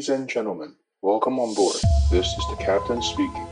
[0.00, 1.76] Ladies and gentlemen, welcome on board.
[2.10, 3.46] This is the captain speaking.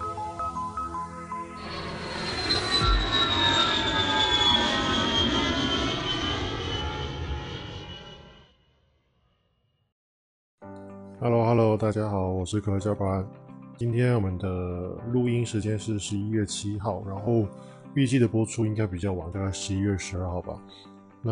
[11.20, 13.28] Hello，Hello，大家好，我是可乐教官。
[13.76, 14.48] 今天我们的
[15.12, 17.46] 录音时间是十一月七号，然后
[17.92, 20.58] 预计的播出应该比较晚，大概十一月十二号吧。
[21.20, 21.30] 那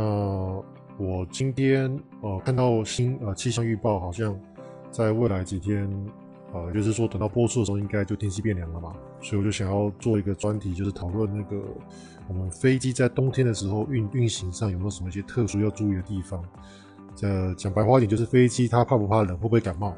[0.98, 4.38] 我今天呃看到新呃气象预报，好像
[4.96, 5.90] 在未来几天，
[6.52, 8.94] 呃就是说等到播出的时候，应该就天气变凉了嘛。
[9.20, 11.62] 所以我就想要做一个专题，就是讨论那个
[12.28, 16.42] 我们飞机在冬天的时候运运行上有没有什么一些特殊要注意的地方。
[17.22, 19.94] 呃，讲白话一点，就是飞机它怕不怕冷，会不会感冒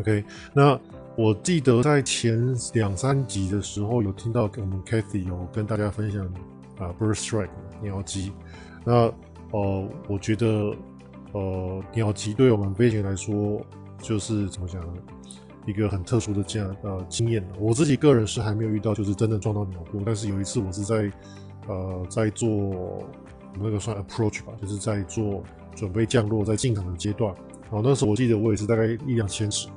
[0.00, 0.78] ？OK，那。
[1.18, 6.22] 我记得在前两三集的时候，有听到我们 Cathy 有跟大家分享
[6.78, 7.48] 啊，Bird Strike
[7.80, 8.32] 鸟击。
[8.84, 9.10] 那
[9.50, 10.76] 呃，我觉得
[11.32, 13.60] 呃，鸟击对我们飞行来说，
[14.00, 14.94] 就是怎么讲呢？
[15.66, 17.44] 一个很特殊的这样呃经验。
[17.58, 20.00] 我自己个人是还没有遇到，就是真的撞到鸟过。
[20.06, 21.10] 但是有一次，我是在
[21.66, 22.48] 呃在做
[23.58, 25.42] 那个算 approach 吧，就是在做
[25.74, 27.34] 准备降落，在进场的阶段。
[27.64, 29.68] 然后那时候我记得我也是大概一两千尺。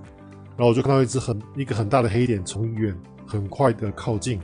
[0.56, 4.40] 然后我就看到一只很一个很大的黑点从远很快的靠近，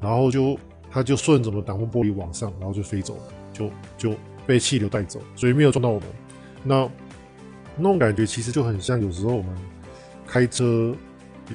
[0.00, 0.58] 然后就
[0.90, 6.08] 它就顺着我们挡风玻璃往上，然后就飞走了，就就被气流带走，所以没有撞到我们。
[6.66, 6.90] 那
[7.76, 9.54] 那种感觉其实就很像有时候我们
[10.26, 10.94] 开车，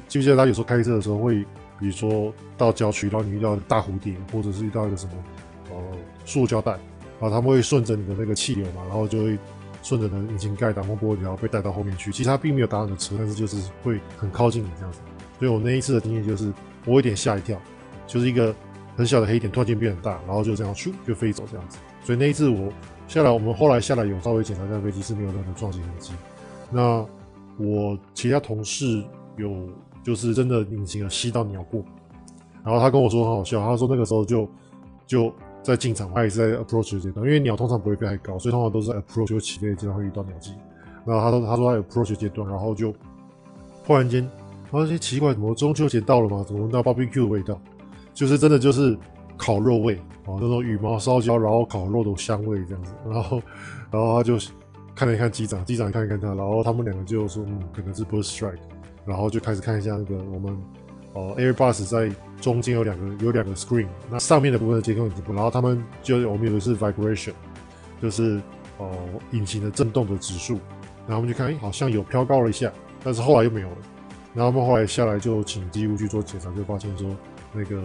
[0.07, 1.43] 记不记得他有时候开车的时候会，
[1.79, 5.11] 比如说到郊区，然后你遇到大蝴蝶，或者是遇到一个什么
[5.71, 5.77] 呃
[6.25, 6.71] 塑胶袋，
[7.19, 9.37] 然后他们会顺着你的那个气流嘛，然后就会。
[9.83, 12.11] 顺着你的引擎盖、挡风玻璃，然后被带到后面去。
[12.11, 14.99] 其实它并没有打你的车，但是就是会很靠近你这样子。
[15.39, 16.53] 所以我那一次的经验就是，
[16.85, 17.59] 我有点吓一跳，
[18.05, 18.53] 就是一个
[18.95, 21.79] 很小的黑点突然间变很大，然后就这样咻就飞走这样子。
[22.03, 22.71] 所以那一次我
[23.13, 26.13] 下来，我们后来下来有稍微检查一下飞机是没有任何撞击痕迹。
[26.69, 27.05] 那
[27.57, 29.03] 我其他同事
[29.35, 29.67] 有
[30.01, 31.83] 就是真的隐形的吸到鸟过，
[32.63, 34.49] 然后他跟我说很好笑，他说那个时候就
[35.05, 35.33] 就。
[35.63, 40.55] 在进场，他也是在 approach 阶段，因为鸟通常不会飞太高，所以通常都是 approach 就起飞阶段会遇到鸟击。
[41.05, 42.91] 然后他说，他说他有 approach 阶段，然后就
[43.85, 44.27] 忽然间，
[44.71, 46.43] 发现奇怪，怎么中秋节到了吗？
[46.47, 47.61] 怎么闻到 barbecue 的味道？
[48.11, 48.97] 就是真的就是
[49.37, 52.93] 烤肉味哦，那种羽毛烧焦，然后烤肉的香味这样子。
[53.09, 53.41] 然后，
[53.91, 54.37] 然后他就
[54.95, 58.59] 看了一看机长，机长看一看他，然后他们两个就说，嗯，可能是 bird strike，
[59.05, 60.57] 然后就开始看一下那个我们。
[61.13, 62.09] 哦，Airbus 在
[62.39, 67.33] 中间有两个有两个 screen，那上面的部分的监控已经不，然后他们就我们有的是 vibration，
[68.01, 68.41] 就是
[68.77, 68.89] 哦、
[69.31, 70.53] 引擎的震动的指数，
[71.05, 72.71] 然后我们就看，哎，好像有飘高了一下，
[73.03, 73.77] 但是后来又没有了，
[74.33, 77.13] 然后我们后来下来就请机务去做检查，就发现说
[77.51, 77.83] 那个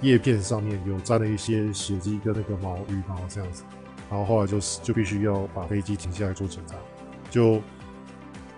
[0.00, 3.64] 叶片上面有沾了一些血迹跟那个毛羽毛这样子，
[4.10, 6.74] 然后后来就是就必须要把飞机停下来做检查，
[7.30, 7.60] 就。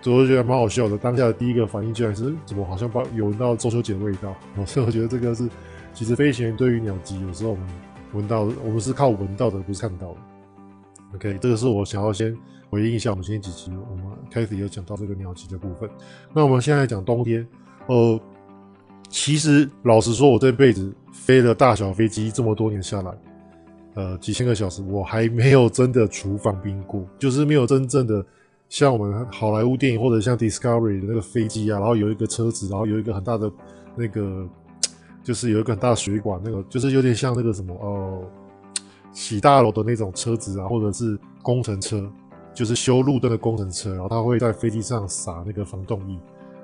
[0.05, 4.33] 我就觉得蛮好笑的，当下的第一个反应居然是怎么好像把有闻到中秋节的味道，
[4.65, 5.47] 所以我觉得这个是
[5.93, 7.67] 其实飞行员对于鸟击有时候我们
[8.13, 10.17] 闻到，我们是靠闻到的，不是看到的。
[11.15, 12.33] OK，这个是我想要先
[12.69, 15.89] 回应一下我们前几集我们开始有讲到这个鸟击的部分。
[16.33, 17.45] 那我们现在讲冬天，
[17.87, 18.17] 呃，
[19.09, 23.11] 其实老实说，我这辈子飞了大小飞机这么多年下来，
[23.95, 28.23] 呃，几千个小时，我还没有真的厨房冰过， 就是没有真正的。
[28.69, 33.51] 像我们好莱坞电影或者像 Discovery 的那个飞机啊，然后有一个车子，然后有一个很大的
[33.95, 34.47] 那个，
[35.25, 38.21] 就是有一个很大的水管，那个就是有点像那个什么哦，
[39.11, 42.07] 起大楼的那种车子啊，或者是工程车，
[42.53, 46.19] 就是修路灯的工程车，然后它会在飞机上撒那个防冻液。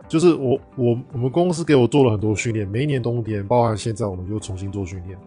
[0.08, 5.18] 就是我我我们公司给我做了很多训练，每一年冬天，包含现在，我们就重新做训练，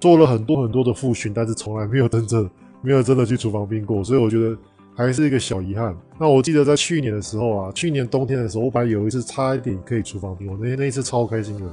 [0.00, 2.48] 做了很多很多的复训，但是从来没有真正
[2.82, 4.56] 没有真的去厨房冰过，所以我觉得。
[4.98, 5.94] 还是一个小遗憾。
[6.18, 11.66] 那我记得在去年的时候啊，去年冬天的时候，我本来有一次差一点可以厨房冰，我那那一次超开心的。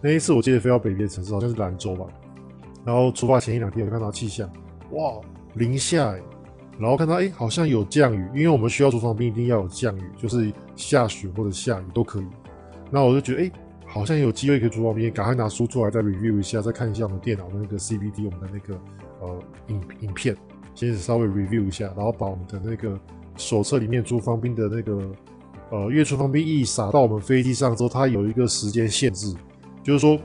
[0.00, 2.04] 那一次我记得飞到北边城市，好像是兰州吧。
[2.84, 4.50] 然后出发前一两天，我看到气象，
[4.90, 5.20] 哇，
[5.52, 6.22] 零下欸。
[6.78, 12.26] 然后看到哎，好像有降雨，因为我们需要厨房冰，一定要有降雨，就是下雪或者下雨都可以。
[12.90, 13.50] 那我就觉得哎，
[13.86, 18.80] 好像有机会可以厨房冰，赶快拿书出来再 review 一下，再看一下我们电脑的那个 CBD 我们的那个
[19.20, 19.38] 呃
[19.68, 20.36] 影影片。
[20.76, 22.98] 先稍微 review 一下，然后把我们的那个
[23.36, 25.08] 手册里面厨房冰的那个，
[25.70, 29.32] 呃，因为厨房冰一洒到我们飞机上之后，它有一个时间限制，
[29.84, 30.18] 就是说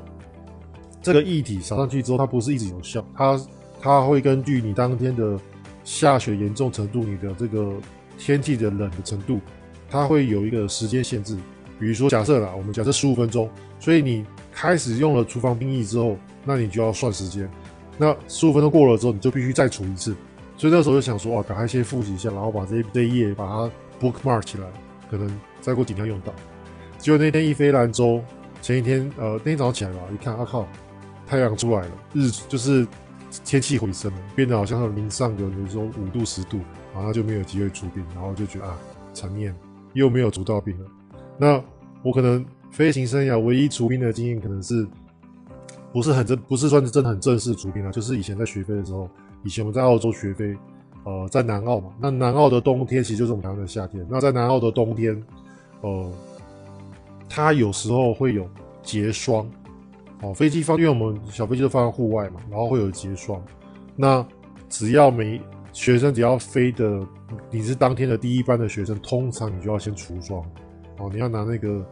[1.03, 3.39] 这个液体撒上去之后，它不是一直有效，它
[3.79, 5.39] 它会根据你当天的
[5.83, 7.73] 下雪严重程度，你的这个
[8.17, 9.39] 天气的冷的程度，
[9.89, 11.35] 它会有一个时间限制。
[11.79, 13.49] 比如说假设啦，我们假设十五分钟，
[13.79, 17.49] 所以你开始用了厨房冰液之后，那你就要算时间，
[17.97, 20.15] 那十五分钟过了之后，你就必须再储一次。
[20.57, 23.71] 所以那时候就想说，哇，赶快先复习一下，然后把这这一页把它
[24.01, 24.67] bookmark 起来，
[25.09, 26.33] 可能再过几天用到。
[26.97, 28.21] 结果那天一飞兰州，
[28.61, 30.67] 前一天呃那天早上起来吧，一看啊靠，
[31.25, 32.85] 太阳出来了，日就是
[33.45, 36.59] 天气回升了，变得好像零上个比如说五度十度，
[36.93, 38.77] 然后就没有机会出兵，然后就觉得啊
[39.13, 39.55] 残念，
[39.93, 40.85] 又没有足到兵了。
[41.37, 41.61] 那
[42.03, 44.87] 我可能飞行生涯唯一出兵的经验，可能是
[45.91, 49.09] 不是很正，不是算是真的很正式出兵啊，就是以前在学飞的时候，
[49.43, 50.55] 以前我们在澳洲学飞，
[51.03, 54.05] 呃，在南澳嘛，那南澳的冬天其实就是我们台湾的夏天。
[54.09, 55.23] 那在南澳的冬天，
[55.81, 56.11] 呃，
[57.27, 58.47] 它有时候会有
[58.83, 59.49] 结霜，
[60.21, 63.41] 哦，飞机放，因为我们小飞机都放在户外嘛，然后会有结霜。
[63.95, 64.25] 那
[64.69, 65.41] 只要每
[65.73, 67.05] 学生只要飞的，
[67.49, 70.43] 你是当天的第一班的学生，通常你就要先除霜，
[70.97, 71.85] 哦，你要拿那个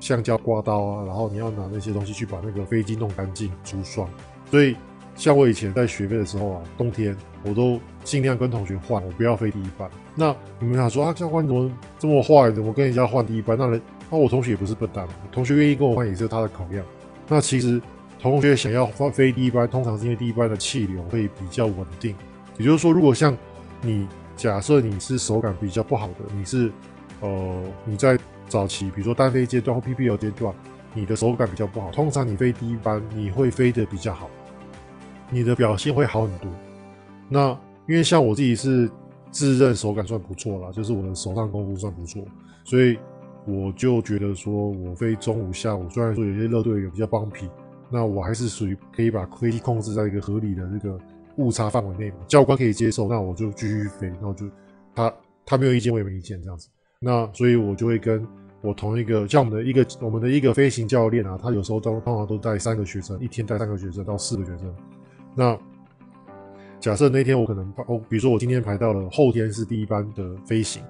[0.00, 4.08] 橡胶刮刀啊，然后你要拿那些东西去把那个飞机弄干净除霜，
[4.50, 4.76] 所以。
[5.14, 7.14] 像我以前在学飞的时候啊，冬天
[7.44, 9.86] 我都尽量跟同学换，我不要飞第一班。
[10.14, 12.50] 那你们想说啊，教官怎么这么坏？
[12.50, 13.54] 怎么跟人家换第一班？
[13.58, 13.78] 那人
[14.10, 16.82] 那我同学也不是笨蛋，同学愿意跟我换也是他的考量。
[17.32, 17.80] 那其实
[18.20, 22.14] 同学想要飞第一班，通常是因为第一班的气流会比较稳定。
[22.58, 23.34] 也就是说，如果像
[23.80, 24.06] 你
[24.36, 26.70] 假设你是手感比较不好的，你是
[27.20, 28.18] 呃你在
[28.48, 30.54] 早期，比如说单飞阶段或 PPL 阶段，
[30.92, 34.28] 你的手感比较不好，通常你飞第一班你会飞得比较好。
[35.30, 36.50] 你的表现会好很多。
[37.30, 37.58] 那
[37.88, 38.90] 因为像我自己是
[39.30, 42.22] 自认手感算不错啦，就是我的手上功夫算不错，
[42.62, 42.98] 所以
[43.44, 47.48] 我就觉得说，我飞中午、下午，虽然说有些热队友比较帮皮，
[47.90, 50.98] 那我还是属于可以把飞机控制在一个合理的这个
[51.36, 54.46] 误差范围内嘛，教官可以接受，那我就继续飞，那我就
[54.94, 55.12] 他
[55.44, 56.68] 他没有意见，我也没意见这样子。
[57.00, 58.24] 那所以我就会跟
[58.60, 64.72] 我同一个像我们的一个我们的一个飞行教练啊，他有时候都通常都带三个学生，一天带三个学生到四个学生。
[65.34, 65.58] 那
[66.78, 70.82] 假设那天我可能哦，比如说我今天排到了后天是第一班的飞行，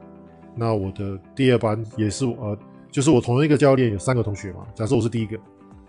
[0.55, 2.57] 那我的第二班也是呃，
[2.91, 4.67] 就是我同一个教练有三个同学嘛。
[4.75, 5.37] 假设我是第一个，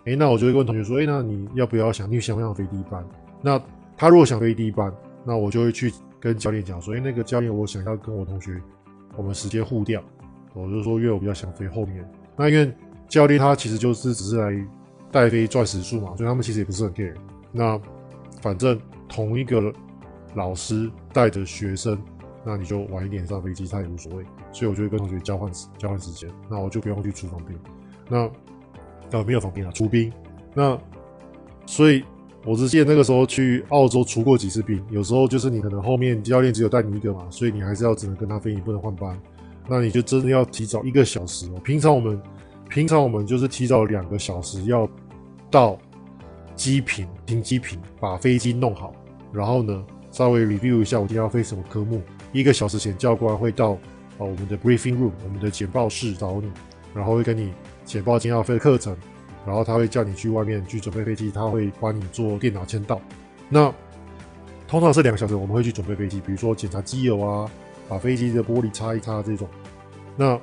[0.04, 3.04] 诶，那我就会问同学说，诶，那你要不要想，你想不想飞第一班？
[3.42, 3.60] 那
[3.96, 4.92] 他如果想飞第一班，
[5.24, 8.60] 那我就会去跟教练讲说，诶，那个教练我想要跟我同学
[9.16, 10.02] 我们时间互调，
[10.54, 12.04] 我就说因为我比较想飞后面。
[12.36, 12.72] 那因为
[13.06, 14.66] 教练他其实就是只是来
[15.12, 17.14] 带飞赚时数嘛，所以他们其实也不是很 care。
[17.52, 17.80] 那
[18.40, 19.72] 反正同一个
[20.34, 21.96] 老师带着学生，
[22.44, 24.24] 那你就晚一点上飞机，他也无所谓。
[24.52, 27.58] 所以我就会跟同学交换交换时间，那我就不用去出房兵。
[28.08, 28.30] 那
[29.10, 30.12] 呃没有房兵啊，出兵。
[30.54, 30.78] 那
[31.66, 32.04] 所以
[32.44, 39.18] 我只记得那个时候去澳洲出过几次兵，有时候就是你可能后面教练只有带你一个嘛，所以你还是要只能跟他飞，你不能换班。
[39.68, 41.60] 那你就真的要提早一个小时哦。
[41.64, 42.20] 平常我们
[42.68, 44.88] 平常我们就是提早两个小时要
[45.50, 45.78] 到。
[46.56, 48.94] 机坪停机坪，把飞机弄好，
[49.32, 52.00] 然后呢，稍微 review 一下我今天要飞什么科目。
[52.34, 53.78] 一个小时前，教官会到
[54.18, 56.50] 呃我们的 briefing room，我们的简报室找你，
[56.92, 57.52] 然后会跟你
[57.84, 58.94] 简报今要飞的课程，
[59.46, 63.00] 然后他会叫你去外面去准备飞机，他会帮你做电脑签到。
[63.48, 63.72] 那
[64.66, 67.48] 通常是两个小时，我们会去准备飞机，比如说检查机油啊，
[67.88, 69.48] 把飞机的玻璃擦一擦这种。
[70.16, 70.36] 那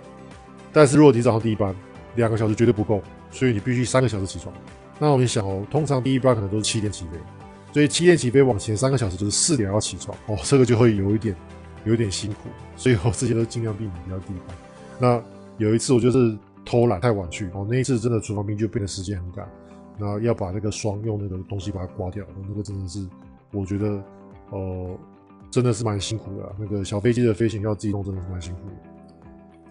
[0.72, 1.76] 但是如果你早上第一班，
[2.16, 3.02] 两个小时绝对不够，
[3.32, 4.56] 所以你必须三个小时起床。
[4.98, 7.18] 那我们想哦，通常第一班可能都是七点起飞，
[7.74, 11.36] 所以七点起飞往前三个小时就是四点要起床哦，这个就会有一点
[11.86, 14.56] 有点辛苦，所以我这些都尽量避免比较第一班。
[15.00, 15.24] 那
[15.58, 19.48] 有一次我就是偷懒太晚去哦，那一次真的出房兵就变得时间很赶，
[19.98, 23.08] 那要把那个霜用那个东西把它刮掉，那个真的是
[23.52, 24.04] 我觉得
[24.52, 24.98] 呃
[25.50, 28.60] 真的是蛮辛苦的，那个小飞机的飞行要自己弄真的是蛮辛苦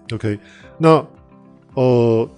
[0.09, 0.17] 的。
[0.17, 0.39] OK，
[0.79, 1.07] 那
[1.75, 2.29] 呃。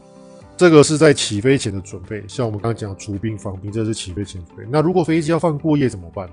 [0.54, 4.64] 这个是在起飞前的准备，像我们刚刚讲除冰防冰，这是起飞前准备。
[4.70, 6.28] 那如果飞机要放过夜怎么办？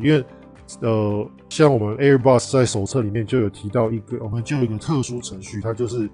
[0.00, 0.24] 因为
[0.80, 6.08] 呃，像我们 Airbus 在手册里面就有提到一个，我们就有一个特殊程序，它就是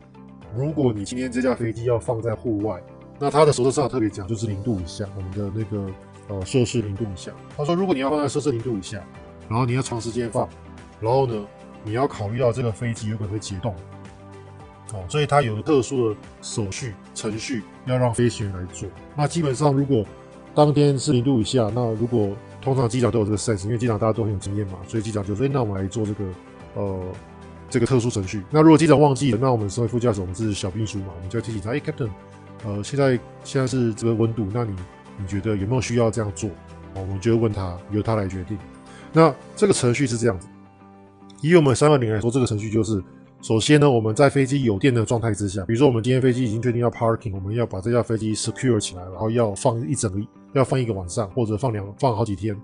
[0.56, 2.82] 如果你今天这架飞机要放在户外，
[3.18, 5.90] 那它的手册上特别讲，就是零度以下，我们的那个
[6.28, 7.30] 呃摄氏零度以下。
[7.56, 9.02] 他说，如果你要放在摄氏零度以下，
[9.48, 10.48] 然后你要长时间放，
[11.00, 11.34] 然后呢，
[11.82, 13.74] 你要考虑到这个飞机有可能会解冻。
[14.92, 18.88] 哦，所以它有个特殊的手续程序要让飞行员来做。
[19.16, 20.04] 那基本上，如果
[20.54, 22.30] 当天是零度以下，那如果
[22.64, 26.24] 通常机长都有这个 sense，因为机长大家都很有经验嘛，所以机长就说：“哎，那我们来做这个
[26.74, 27.00] 呃
[27.68, 32.08] 这个特殊程序。”那如果机长忘记了，那我们身为副驾驶，我们是小兵书嘛，我们就要提醒他：“哎，Captain，
[32.64, 34.74] 呃，现在现在是这个温度，那你
[35.20, 36.48] 你觉得有没有需要这样做？”
[36.96, 38.56] 哦，我们就会问他，由他来决定。
[39.12, 40.48] 那这个程序是这样子，
[41.42, 43.02] 以我们三二零来说，这个程序就是。
[43.42, 52.56] 首先呢，我们在飞机有电的状态之下，比如说我们今天飞机已经确定要 parking，我们要把这架飞机 secure 起来，然后要放一整个，要放一个晚上，或者放两放好几天。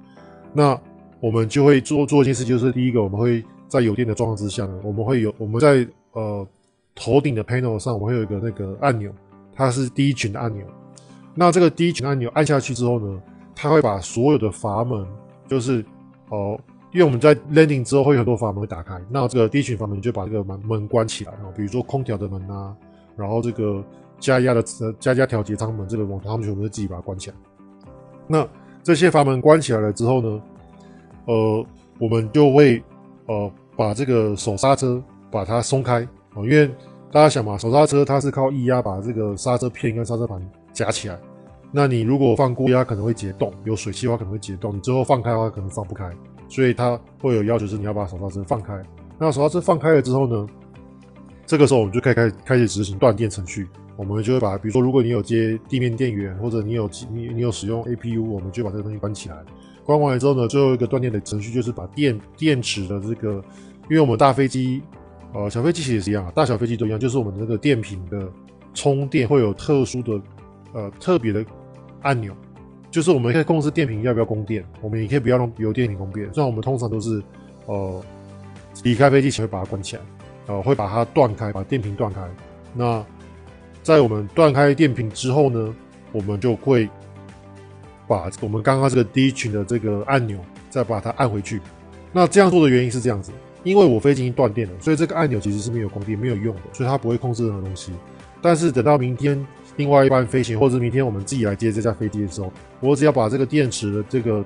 [0.53, 0.79] 那
[1.21, 6.47] 我们就会做做一件事，就是第一个，我们会在有电的状况之下呢，我们会有我们在呃
[6.95, 9.13] 头顶的 panel 上，我们会有一个那个按钮，
[9.53, 10.65] 它是第一群的按钮。
[11.35, 13.23] 那这个第一群按钮按下去之后呢，
[13.55, 15.07] 它会把所有的阀门，
[15.47, 15.85] 就是
[16.31, 16.59] 哦、
[16.93, 22.75] 因为我们在 landing 之后会有很多阀门会打开，那这个第一群阀门就把这个门门关起来啊，比如说空调的门啊，
[23.17, 23.85] 然后这个
[24.19, 27.37] 加压的呃加压调节舱门这个门，他们全部都自己把它关起来。
[28.33, 28.47] 那
[28.81, 30.41] 这些阀门关起来了之后呢，
[31.25, 31.67] 呃，
[31.99, 32.81] 我们就会
[33.27, 36.69] 呃把这个手刹车把它松开哦，因为
[37.11, 40.41] 大家想嘛，手刹车它是靠液压把这个刹车片跟刹车盘
[40.73, 41.19] 夹起来。
[41.73, 46.09] 那你如果放过压可能会解冻，有水汽的话可能会解冻，你最后放开的话可能放不开，
[46.49, 48.81] 所以它会有要求是你要把手刹车放开。
[49.19, 50.47] 那手刹车放开了之后呢，
[51.47, 53.69] 这个时候我们就可以开开始执行断电程序。
[53.97, 59.37] 我们就会把，比如说，如果你有接地面电源，或者你有你你有使用 APU，我们就把这个东西关起来。
[59.85, 63.43] 关完之后呢，最后一个断电的程序就是把电电池的这个，
[63.89, 64.83] 因为我们大飞机，
[65.33, 68.31] 呃，小飞机其实也是一样啊，大小飞机都一样，就是我们的这个电瓶的
[68.73, 70.21] 充电会有特殊的，
[70.73, 71.45] 呃，特别的
[72.03, 72.33] 按钮，
[72.91, 76.33] 就是我们可以控制电瓶要不要供电，我们也可以不要让由电瓶供电。
[76.33, 77.23] 虽然我们通常都是，
[77.67, 78.03] 呃，
[78.85, 80.03] 离开飞机前会把它关起来，
[80.47, 82.21] 呃，会把它断开，把电瓶断开。
[82.75, 83.05] 那
[83.83, 85.75] 在我们断开电瓶之后呢，
[86.13, 86.89] 我们就会
[88.07, 91.61] 把我们刚刚这个第一群的这个按钮再把它按回去。
[92.13, 93.33] 那这样做的原因是这样子，
[93.63, 97.93] 因为我飞机已经断电了，所以这个按钮其实是没有供电、没有用的，所以它不会控制任何东西。
[98.43, 99.47] 但是等到明天
[99.77, 104.45] 另外一班飞行，或者明天我们自己来接这架飞机的时候，我只要把这个电池的这个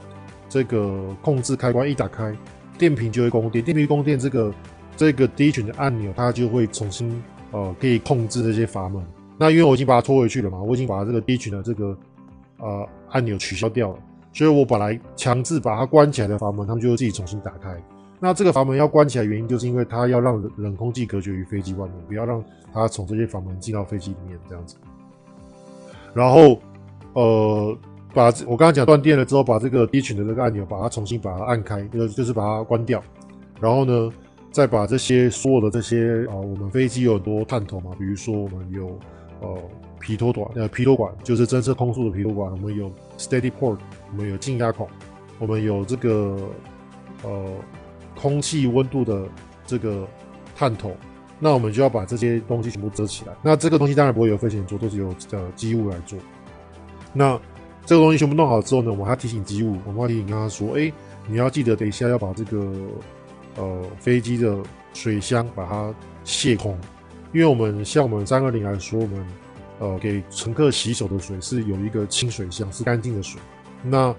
[0.48, 2.36] 这个控制开关一打开，
[2.76, 3.64] 电瓶就会供电。
[3.64, 4.54] 电瓶供电，这个
[4.96, 7.22] 这个第一群的按钮它就会重新
[7.52, 9.02] 呃可以控制这些阀门。
[9.36, 11.96] 那因为我已经把它拖回去了嘛，我已经把这个第一群的这个
[12.58, 13.98] 呃按钮取消掉了，
[14.32, 17.76] 所以我本来强制把它关起来的阀门，他们就会自己重新打开。
[18.20, 24.76] 那这个阀门要关起来，原因就是因为它要让冷空气隔绝于飞机外面，不要让它从这些阀门进到飞机里面这样子。
[26.14, 26.58] 然后
[27.14, 27.76] 呃，
[28.14, 33.02] 把我刚刚讲断电了之后，把这个第一群的这个按钮把它重新把它按开，就就是把它关掉。
[33.60, 34.10] 然后呢，
[34.52, 38.96] 再把这些所有的这些啊、我们飞机有很多探头嘛，比如说我们有。
[39.44, 39.62] 呃，
[40.00, 42.50] 皮托管，呃，皮托管就是侦测空速的皮托管。
[42.50, 43.78] 我们有 steady port，
[44.10, 44.88] 我们有静压孔，
[45.38, 46.38] 我们有这个
[47.22, 47.52] 呃
[48.18, 49.28] 空气温度的
[49.66, 50.08] 这个
[50.56, 50.92] 探头。
[51.38, 53.34] 那我们就要把这些东西全部遮起来。
[53.42, 56.18] 那这个东西当然不会由飞行员做，都是由呃机务来做。
[57.12, 57.38] 那
[57.84, 60.90] 这个东西全部弄好之后呢，我们还提醒机务，我们要提醒跟他说，哎，
[61.26, 62.72] 你要记得等一下要把这个
[63.56, 64.56] 呃飞机的
[64.94, 65.92] 水箱把它
[66.24, 66.78] 卸空。
[67.34, 69.26] 因为我们像我们三二零来说，我们
[69.80, 73.40] 呃给乘客洗手的水是有一个清水箱，是干净的水。
[73.82, 74.14] 那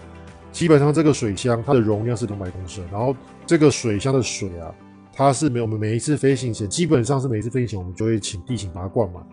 [0.51, 4.75] 基本上这个水箱它的容量是两百公升，然后这个水箱的水啊，
[5.13, 9.23] 它是每我们每一次飞行前，基本上是每一次飞行前我们就会请地勤把它灌满。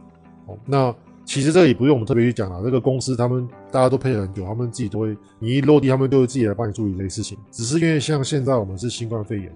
[0.46, 7.36] 哦，那其实这里不用我们特别去讲了，这个公司他们大家都配了很久，他们自己都会，你一落地他们都会自己来帮你处理这些事情。
[7.50, 9.52] 只是因为像现在我们是新冠肺炎，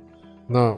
[0.49, 0.77] 那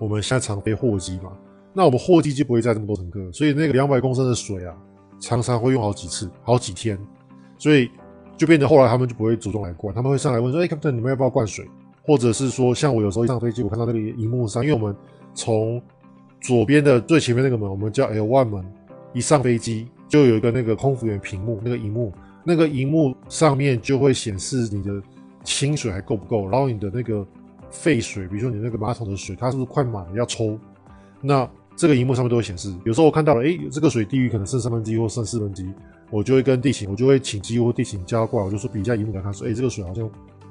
[0.00, 1.30] 我们现在常飞货机嘛。
[1.72, 4.74] 那我们货机就不会载这么多乘客，所以那个两百公升的水啊，
[5.20, 6.98] 常常会用好几次、好几天，
[7.58, 7.90] 所以
[8.36, 11.64] 就变得后来他们就不会主动来灌，他们会上来问说：“哎，Captain，你们要不要灌水？”
[12.02, 14.96] 或者是说，像我有时候一上飞机，我看到那个荧幕上，因为我们
[15.34, 15.80] 从
[16.40, 18.64] 左边的最前面那个门，我们叫 L1 门，
[19.12, 22.12] 一上飞机就有一个那个空服员屏幕，那个荧幕，
[22.42, 25.00] 那个荧幕上面就会显示你的
[25.44, 27.24] 清水还够不够，然后你的那个
[27.70, 30.58] 废水，比如说你那个马桶的水，它是不是快满了要抽？
[31.20, 31.48] 那
[31.80, 35.72] 这个荧幕上面都会显示，有时候我看到了，哎，这个水低于可能剩三分之一或剩四分之一，
[36.10, 40.06] 我就会跟地勤，我就会请机务或地勤加过来，我就说比一下荧幕给他说，哎，这个水好像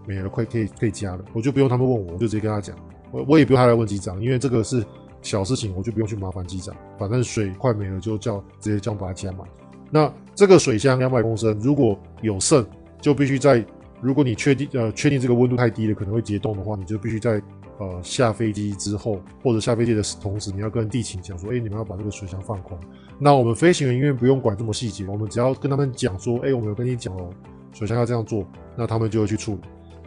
[0.07, 2.75] 没了，快可以可以加了，我就不用他们问我，我就直接跟他讲，
[3.11, 4.83] 我我也不用他来问机长，因为这个是
[5.21, 9.47] 小事情，我就不用去麻烦机长，反正水快没了就叫直接叫把它加满。
[9.91, 12.65] 那这个水箱两百公升，如果有剩，
[12.99, 13.63] 就必须在，
[14.01, 17.39] 如果你确定呃确定这个温度太低了，可能会结冻的话，你就必须在。
[17.79, 22.77] 呃，下飞机之后，或者下飞机的同时，你要跟地勤讲说，哎，你们要把这个水箱放空。
[23.17, 27.29] 那我们飞行员因为不用管这么细节，我们只要跟他们讲说，哎，我们有跟你讲哦，
[27.71, 28.45] 水箱要这样做，
[28.75, 29.61] 那他们就会去处理。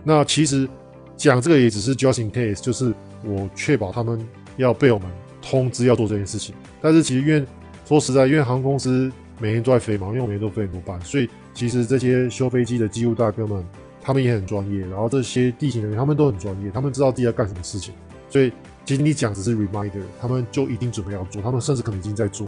[0.04, 0.68] 那其实
[1.16, 2.92] 讲这个也只是 just in case，就是
[3.24, 4.22] 我确保他们
[4.58, 5.08] 要被我们
[5.40, 6.54] 通知要做这件事情。
[6.78, 7.42] 但是其实因为
[7.86, 13.64] 说实在，因为航空公司每天都在飞嘛，因为我每天都飞很多班，所以其实这些修飞机的机务大哥们。
[14.02, 17.94] 他们也很专业，然后这些地勤人员他们都很专业，他们知道自己要干什么事情，
[18.28, 18.52] 所以
[18.84, 22.46] 其实你讲只是 reminder，他们就一定准备要做，他们甚至可能已经在做，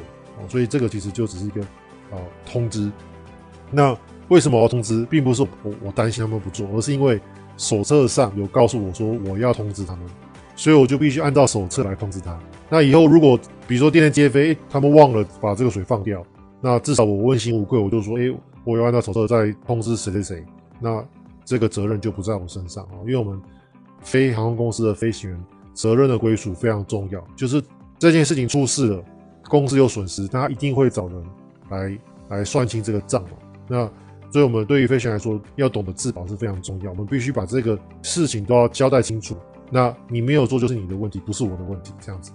[0.48, 1.60] 所以这个其实就只是一个
[2.10, 2.90] 呃通知。
[3.70, 3.96] 那
[4.28, 7.20] 为什么我要通知，并不是我我担心他们不做，而是因为
[7.56, 10.04] 手册上有告诉我说我要通知他们，
[10.56, 12.38] 所以我就必须按照手册来通知他。
[12.68, 16.24] 那以后如果比如说电电接飞，他们忘了把这个水放掉，
[16.60, 18.34] 那至少我问心无愧，我就说，哎，
[18.64, 20.44] 我要按照手册再通知谁谁谁，
[20.80, 21.04] 那
[21.44, 23.40] 这个责任就不在我身上啊，因为我们
[24.00, 27.62] 飞航空公司的飞行员责任的归属非常重要，就是
[27.98, 29.04] 这件事情出事了，
[29.48, 31.24] 公司有损失，他一定会找人
[31.70, 31.98] 来
[32.28, 33.30] 来算清这个账嘛。
[33.68, 33.90] 那
[34.30, 39.36] 所以我们对于飞行员来说，要懂得自保是非常重要，我们必须把这个事情都要交代清楚。
[39.70, 42.32] 那你没有做就是你的问题，不是我的问题，这样子。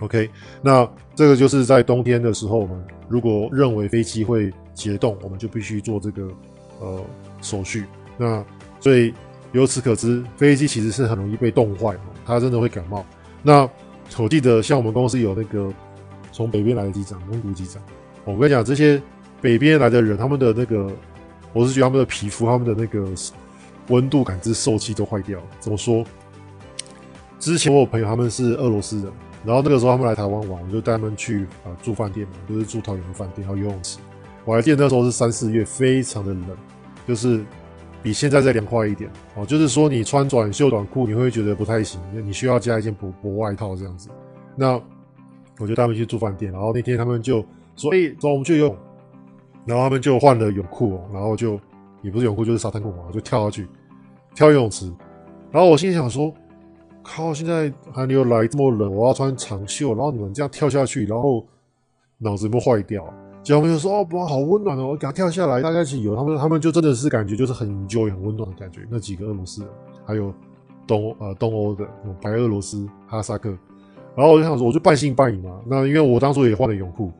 [0.00, 0.28] OK，
[0.60, 6.28] 那这个就是在冬天的时候，我们如果认为飞机会结冻，我们就必须做这个
[6.80, 7.00] 呃
[7.40, 7.84] 手续。
[8.16, 8.44] 那
[8.80, 9.12] 所以
[9.52, 13.04] 由此可知，飞机其实是很容易被冻坏，它真的会感冒。
[13.42, 13.68] 那
[14.18, 15.72] 我记得像我们公司有那个
[16.32, 17.82] 从北边来的机长，蒙古机长，
[18.24, 19.00] 我跟你讲，这些
[19.40, 20.90] 北边来的人，他们的那个，
[21.52, 23.06] 我是觉得他们的皮肤、他们的那个
[23.88, 25.46] 温度感知受器都坏掉了。
[25.60, 26.04] 怎么说？
[27.38, 29.12] 之前我有朋友他们是俄罗斯人。
[29.46, 33.98] 然后那个时候他们来台湾玩，我就带他们去啊、住饭店嘛，就是住桃园的饭店，还有游泳池。
[34.46, 36.56] 我还记得那时候是三四月，非常的冷，
[37.06, 37.44] 就是
[38.04, 39.44] 比现在再凉快一点哦。
[39.44, 44.08] 就是说你穿短袖短裤，你会觉得不太行，你需要加一件薄薄外套这样子。
[44.54, 44.80] 那
[45.58, 47.44] 我就带他们去住饭店，然后那天他们就
[47.74, 48.76] 说：“哎、欸，走，我们去游泳。”
[49.66, 51.58] 然后他们就换了泳裤哦，然后就
[52.02, 53.66] 也不是泳裤，就是沙滩裤嘛，就跳下去
[54.34, 54.92] 跳游泳池。
[55.50, 56.32] 然后我心里想说。
[57.06, 57.34] 靠！
[57.34, 61.46] 现在寒流来这么冷，我要穿长袖，然后你们这样跳下去，然后
[62.16, 63.04] 脑子有没有坏掉？
[63.44, 68.80] 小朋友说：“哦，不，好温暖哦！”我给他跳下来，大家一起游，他们他们就真的是感觉就是很 enjoy 很温暖的感觉。
[68.88, 69.70] 那几个俄罗斯人，
[70.06, 70.32] 还有
[70.86, 71.86] 东呃东欧的
[72.22, 73.50] 白俄罗斯、哈萨克，
[74.16, 75.60] 然后我就想说，我就半信半疑嘛。
[75.66, 77.12] 那因为我当初也换了泳裤，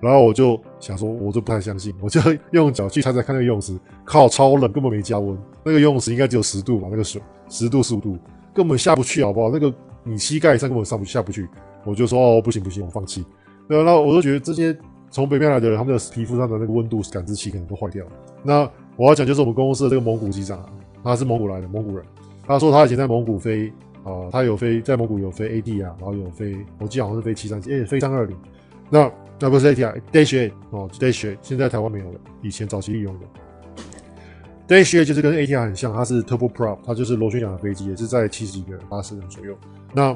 [0.00, 5.36] 然后我就想说，我就不太相信，我就用脚去踩踩看那个游泳池，靠，超冷，根本没加温。
[5.62, 6.88] 那个游泳池应该只有十度吧？
[6.90, 8.16] 那个水十度十五度。
[8.54, 9.50] 根本下不去，好不好？
[9.52, 9.70] 那个
[10.02, 11.46] 你膝盖以上根本上不下不去。
[11.84, 13.22] 我就说哦，不行不行，我放弃。
[13.68, 14.74] 对，那我都觉得这些
[15.16, 18.10] 从北边来的人，他们的皮肤上的那个温度感知器可能都坏掉了。
[18.42, 20.62] 那我要讲就是我们公司的这个蒙古机长，
[21.02, 22.04] 他是蒙古来的蒙古人。
[22.46, 23.72] 他说他以前在蒙古飞
[24.04, 28.36] 啊、他有飞在蒙古有飞 A D 啊，然后有飞，我记得好像是飞七三七，哎，飞三二零。
[28.90, 33.26] 那那不是 AT 啊，Dash A 哦，Dash A，现在台湾没有了，以前早期利用的。
[34.68, 39.56] Dash 就是跟 ATR 很像，它是 Turboprop，它就是螺旋桨的飞机，也是在七十几个人、八十人左右。
[39.94, 40.14] 那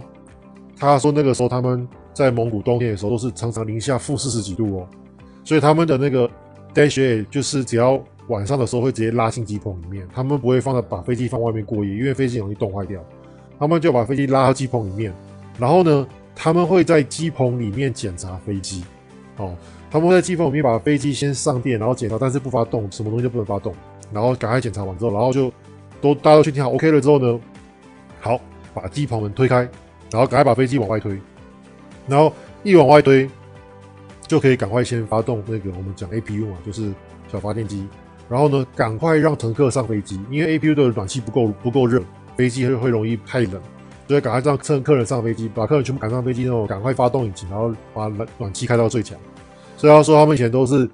[0.76, 1.88] 他说那个时候他们
[2.20, 4.86] 在蒙古冬天的时候都是常常零下负四十几度哦，
[5.42, 6.28] 所以他们的那个
[6.74, 13.02] Dash 就是只要晚上的时候会直接拉进机棚里面，他们不会放在把飞机放外面过夜，因为飞机容易冻坏掉。
[13.58, 15.14] 他们就把飞机拉到机棚里面，
[15.58, 18.84] 然后呢，他们会在机棚里面检查飞机。
[19.38, 19.56] 哦，
[19.90, 23.74] 他们会在机棚里面把飞机先上电，然后检查，但是不发动，什么东西都不能发动。
[24.12, 25.50] 然后赶快检查完之后，然后就
[26.02, 27.40] 都大家都确定好 OK 了之后呢，
[28.20, 28.38] 好，
[28.74, 29.56] 把机棚门推开，
[30.10, 31.18] 然后赶快把飞机往外推，
[32.10, 32.32] 然后
[32.64, 33.30] 一往外推，
[34.26, 36.92] 就可以赶快先发动那个我们讲 APU 嘛，就是
[37.30, 37.86] 小发电机。
[38.28, 42.02] 然后呢，赶快让乘客上飞机，因为 APU 的暖气不够不够热，
[42.36, 43.60] 飞机会会容易太冷，
[44.08, 49.16] 所以赶快让趁客人上飞机，把客人全部赶上飞机之后，赶快发动引擎，然后把暖暖气开到最强。
[49.76, 50.90] 所以他说他们以前都是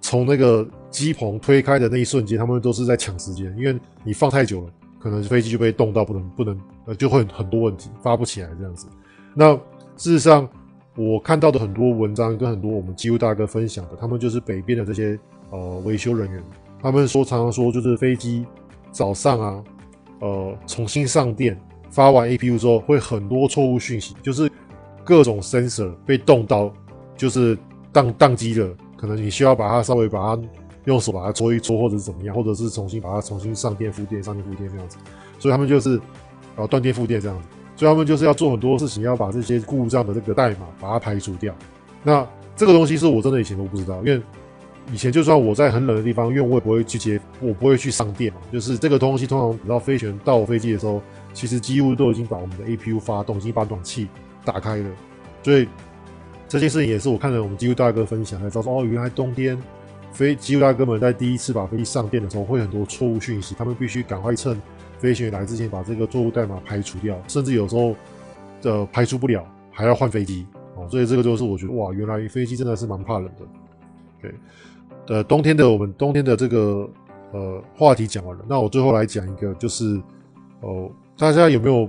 [0.00, 0.66] 从那个。
[0.90, 8.88] 机棚推开的那一瞬间，他们都是在抢时间，因为你放太久了，可能飞机就被冻到不能不能，呃，就会很多问题发不起来这样子。
[9.34, 9.54] 那
[9.96, 10.48] 事实上，
[10.96, 15.18] 我看到的很多文章跟很多我们机务大哥分享的，他们就是北边的这些
[15.50, 16.42] 呃维修人员，
[16.82, 18.44] 他们说常常说就是飞机
[18.90, 19.64] 早上啊，
[20.20, 21.58] 呃重新上电
[21.90, 24.50] 发完 APU 之后，会很多错误讯息，就是
[25.04, 26.72] 各种 sensor 被冻到，
[27.16, 27.56] 就是
[27.92, 30.42] 宕宕机了，可能你需要把它稍微把它。
[30.86, 34.96] 用手把它搓一搓，或者是怎么样，或者是重新把它重新上电、复电、上电、复电这样子，
[35.38, 36.00] 所以他们就是
[36.56, 37.44] 呃断电、复电这样子，
[37.80, 41.54] 所以他们就是要做很多事情，要把这些故障的这个代码把它排除掉。
[42.02, 44.20] 那这个东西是我真的以前都不知道，因为
[44.92, 48.40] 以前就算我在很冷的地方，因为我也不会去接，我不会去上电嘛。
[48.52, 51.00] 就是这个东西通常等到飞行员到飞机的时候，
[51.32, 54.08] 其实几乎都已经把我们的 APU 发动，已经把暖气
[54.44, 54.90] 打开了。
[55.42, 55.66] 所以
[56.46, 59.58] 这件事情也是我看了我们机务大哥分享才知道说，哦，原来冬天。
[60.12, 64.60] 飞机务大哥们在第一次把飞机上电的时候，会很多错误讯息，他们必须赶快趁
[65.00, 67.96] 飞行员来之前把这个错误代码排除掉，甚至有时候
[68.62, 70.86] 呃排除不了，还要换飞机哦。
[70.88, 73.46] 所以这个就是我觉得哇，原来飞机真的是蛮怕冷的。
[74.20, 74.34] 对，
[75.08, 76.88] 呃，冬天的我们冬天的这个
[77.32, 80.00] 呃话题讲完了，那我最后来讲一个，就是
[80.60, 81.88] 哦、大家有没有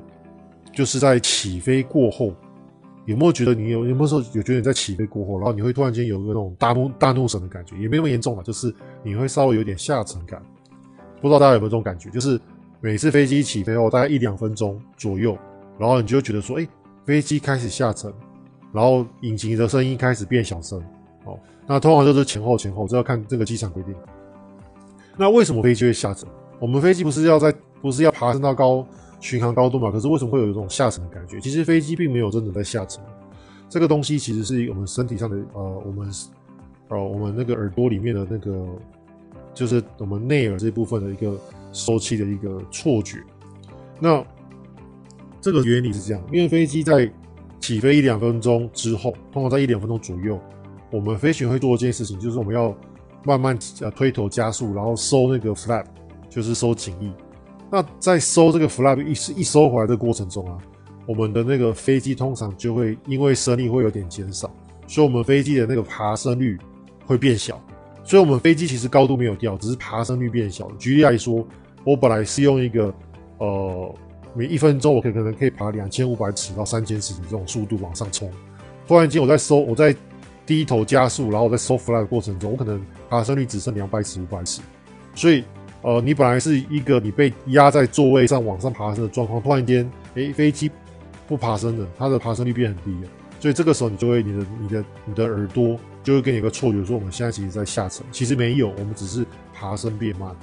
[0.73, 2.33] 就是在起飞过后？
[3.05, 10.39] 有没有觉得你有有没有时候有觉得你在起飞过后，然后你会突然间有个那种大怒大怒神的感觉，也没那么严重吧，就是你会稍微有点下沉感。
[11.19, 12.11] 不知道大家有没有这种感觉？
[12.11, 12.39] 就是
[12.81, 15.37] 每次飞机起飞后大概一两分钟左右，
[15.77, 16.67] 然后你就觉得说，哎，
[17.05, 18.11] 飞机开始下沉，
[18.73, 20.81] 然后引擎的声音开始变小声。
[21.25, 23.93] 哦，那通常就是前后前后，这要看这个机场规定。
[25.15, 26.27] 那为什么飞机会下沉？
[26.59, 28.83] 我们飞机不是要在不是要爬升到高
[29.19, 29.91] 巡航高度嘛？
[29.91, 31.39] 可是为什么会有一种下沉的感觉？
[31.39, 33.03] 其实飞机并没有真的在下沉。
[33.69, 36.11] 这个东西其实是我们身体上的呃，我们
[36.87, 38.65] 呃，我们那个耳朵里面的那个，
[39.53, 41.37] 就是我们内耳这部分的一个
[41.71, 43.23] 收气的一个错觉。
[43.99, 44.23] 那
[45.39, 47.11] 这个原理是这样，因为飞机在
[47.59, 50.39] 起飞一两分钟之后，通常在一两分钟左右。
[50.91, 52.75] 我们飞行会做一件事情，就是我们要
[53.23, 55.85] 慢慢呃推头加速，然后收那个 flap，
[56.29, 57.11] 就是收襟翼。
[57.71, 60.57] 那在收这个 flap 一一收回来的过程中啊，
[61.07, 64.51] 我们的那个飞机通常就会因为升力会有点减少，
[64.85, 66.57] 所以我们飞机的那个爬升率
[67.05, 67.63] 会变小。
[68.03, 70.69] 所以我们飞机其实高度没有掉，只是爬升率变小。
[70.79, 71.45] 举例来说，
[71.83, 72.93] 我本来是用一个
[73.37, 73.95] 呃
[74.33, 78.29] 每一分钟我可可能可以爬两千五百尺到三千尺的这种速度往上冲，
[78.87, 79.95] 突然间我在收我在
[80.45, 84.61] 低头加速，然后我在收 flap 的过程中，我可能爬升率只剩两百尺、五百尺，
[85.15, 85.43] 所以，
[85.81, 90.69] 呃，你本来是一个你被压在座位上往上爬升的状况，突然间，诶，飞机
[91.27, 93.09] 不爬升了，它的爬升率变很低了，
[93.39, 100.35] 所以这个时候你就会，你的、你的、你的耳朵就会给你一个错觉，说我们现在其实在下沉，其实没有，我们只是爬升变慢。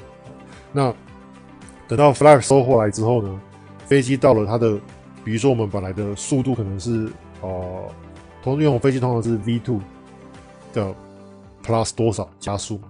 [0.72, 0.94] 那
[1.86, 3.40] 等到 flap 收回来之后呢，
[3.86, 4.78] 飞机到了它的，
[5.24, 7.84] 比如说我们本来的速度可能是，呃。
[8.40, 9.80] 通用飞机通常是 V2
[10.72, 10.94] 的
[11.62, 12.80] plus 多少加速？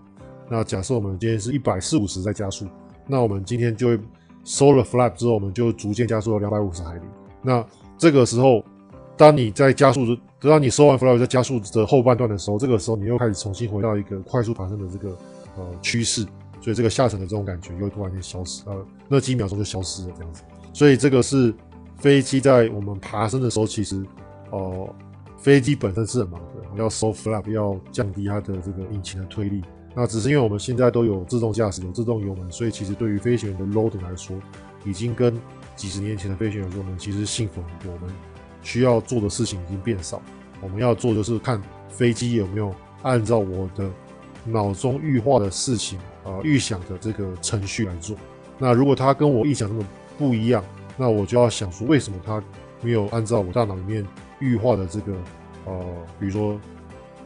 [0.48, 2.66] 那假设我们今天是一百四五十在加速，
[3.07, 3.98] 那我们今天就会
[4.44, 7.00] 收了 flap 之后，我们就逐渐加速到两百五十海里。
[7.42, 7.64] 那
[7.96, 8.62] 这个时候，
[9.18, 10.07] 当你在加速，
[10.40, 15.18] 等到你收完 flap 在加速的后半段的时候，这个时候你又开始重新回到一个快速爬升的这个
[15.57, 16.22] 呃趋势，
[16.61, 20.42] 所以这个下沉的这种感觉又突然间消失，呃，那几秒钟就消失了这样子。
[20.72, 21.52] 所以这个是
[21.98, 24.02] 飞机在我们爬升的时候，其实
[24.50, 24.94] 呃。
[25.40, 29.62] 飞机本身是很忙的，要收 flap，要降低它的这个引擎的推力。
[29.94, 34.37] 那只是因为我们现在都有自动驾驶，有自动油门，所以其实对于飞行员的 loading 来说，
[34.85, 35.40] 已经跟
[35.76, 37.92] 几十年前的飞行员说我们，其实幸福很多。
[37.94, 38.12] 我们
[38.68, 40.20] 需要做的事情已经变少，
[40.61, 43.90] 我们要做就是看飞机有没有按照我的
[44.44, 48.14] 脑中预化的事情啊，呃，预想的这个程序来做。
[48.59, 49.83] 那如果它跟我预想那么
[50.18, 50.62] 不一样，
[50.98, 52.42] 那我就要想说，为什么它
[52.83, 54.07] 没有按照我大脑里面
[54.38, 55.14] 预化的这个，
[55.64, 55.83] 呃，
[56.20, 56.61] 比如说，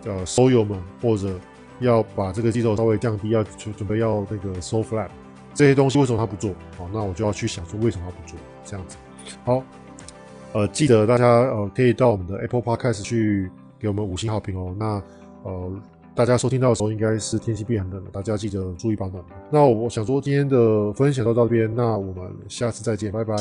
[0.04, 1.36] 呃，收油门或者
[1.80, 5.08] 要把这个机头稍微降低，要准准备要那个收 flap
[5.54, 6.54] 这些东西，为什么他不做？
[6.78, 8.96] 好，那我就要去想说为什么他不做这样子。
[9.44, 9.62] 好，
[10.52, 14.74] 呃，记得大家呃可以到我们的 Apple Podcast 去给我们五星好评哦。
[14.78, 15.02] 那
[15.44, 15.72] 呃，
[16.14, 19.24] 大家收听到的时候应该是天气变很冷了，大家记得注意保暖。
[19.50, 23.34] 那我想说今天的分享就到这边，那我们下次再见，拜拜。